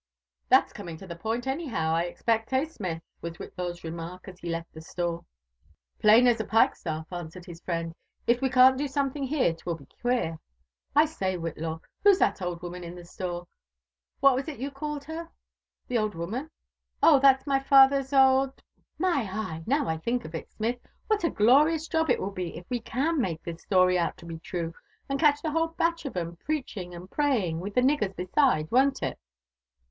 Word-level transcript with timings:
''That's 0.49 0.73
coming 0.73 0.97
to 0.97 1.05
the 1.05 1.15
point 1.15 1.45
anyhow, 1.45 1.93
I 1.93 2.05
expect 2.05 2.51
*eb, 2.51 2.69
Sodth? 2.69 3.01
was 3.21 3.33
Whitlaw's 3.35 3.83
remark 3.83 4.27
as 4.27 4.39
he 4.39 4.49
left 4.49 4.73
the 4.73 4.81
store. 4.81 5.25
''Plain 5.99 6.25
as 6.25 6.39
a 6.39 6.43
pikeHstaff," 6.43 7.05
answered 7.11 7.45
his 7.45 7.61
friend. 7.61 7.93
"It 8.25 8.41
weean'tdo 8.41 8.89
something 8.89 9.25
hete, 9.25 9.59
'twill 9.59 9.75
be 9.75 9.85
queer. 10.01 10.39
I 10.95 11.05
say, 11.05 11.37
Whitlaw, 11.37 11.81
who's 12.03 12.17
that 12.17 12.41
old 12.41 12.63
woman 12.63 12.83
in 12.83 12.95
the 12.95 13.05
store? 13.05 13.45
Whal 14.21 14.33
was 14.33 14.47
it 14.47 14.57
you 14.59 14.71
ealled 14.71 15.03
her 15.03 15.29
?"''The 15.87 15.99
old 15.99 16.15
woman? 16.15 16.49
Oh, 17.03 17.19
that's 17.19 17.45
my 17.45 17.59
father's 17.59 18.11
ol 18.11 18.47
d 18.47 18.53
■ 18.53 18.55
M 18.99 19.03
y 19.17 19.21
eye 19.31 19.57
I 19.59 19.63
now 19.67 19.87
I 19.87 19.97
think 19.99 20.25
of 20.25 20.33
it, 20.33 20.49
Smith, 20.49 20.79
what 21.05 21.23
a 21.23 21.29
glorious 21.29 21.87
job 21.87 22.09
it 22.09 22.19
will 22.19 22.31
be 22.31 22.57
if 22.57 22.65
we 22.71 22.79
can 22.79 23.21
make 23.21 23.43
this 23.43 23.61
story 23.61 23.99
out 23.99 24.17
to 24.17 24.25
be 24.25 24.39
true, 24.39 24.73
and 25.07 25.19
catch 25.19 25.43
the 25.43 25.51
whole 25.51 25.73
bateh 25.77 26.05
of 26.05 26.17
'em 26.17 26.37
preaching 26.37 26.95
and 26.95 27.11
praying, 27.11 27.59
with 27.59 27.75
the 27.75 27.81
niggers 27.81 28.15
beside, 28.15 28.71
won't 28.71 29.03
it?" 29.03 29.19